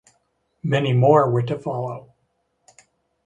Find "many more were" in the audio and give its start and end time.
0.63-1.43